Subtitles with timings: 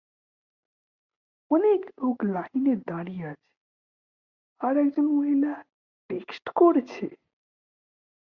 [1.51, 3.49] অনেক লোক লাইনে দাঁড়িয়ে আছে,
[4.61, 5.53] আর একজন মহিলা
[6.09, 7.05] টেক্সট করছে।